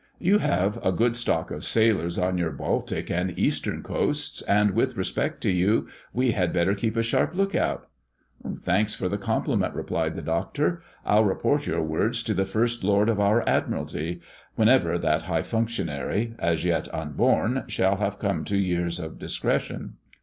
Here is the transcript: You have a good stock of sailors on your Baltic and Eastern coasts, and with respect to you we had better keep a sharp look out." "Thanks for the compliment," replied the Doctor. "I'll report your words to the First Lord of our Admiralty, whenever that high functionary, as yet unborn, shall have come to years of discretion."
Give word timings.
You 0.17 0.39
have 0.39 0.83
a 0.83 0.91
good 0.91 1.15
stock 1.15 1.51
of 1.51 1.63
sailors 1.63 2.17
on 2.17 2.35
your 2.35 2.49
Baltic 2.49 3.11
and 3.11 3.37
Eastern 3.37 3.83
coasts, 3.83 4.41
and 4.41 4.71
with 4.71 4.97
respect 4.97 5.41
to 5.41 5.51
you 5.51 5.89
we 6.11 6.31
had 6.31 6.51
better 6.51 6.73
keep 6.73 6.97
a 6.97 7.03
sharp 7.03 7.35
look 7.35 7.53
out." 7.53 7.87
"Thanks 8.61 8.95
for 8.95 9.07
the 9.07 9.19
compliment," 9.19 9.75
replied 9.75 10.15
the 10.15 10.23
Doctor. 10.23 10.81
"I'll 11.05 11.23
report 11.25 11.67
your 11.67 11.83
words 11.83 12.23
to 12.23 12.33
the 12.33 12.45
First 12.45 12.83
Lord 12.83 13.09
of 13.09 13.19
our 13.19 13.47
Admiralty, 13.47 14.21
whenever 14.55 14.97
that 14.97 15.21
high 15.29 15.43
functionary, 15.43 16.33
as 16.39 16.65
yet 16.65 16.91
unborn, 16.91 17.65
shall 17.67 17.97
have 17.97 18.17
come 18.17 18.43
to 18.45 18.57
years 18.57 18.99
of 18.99 19.19
discretion." 19.19 19.97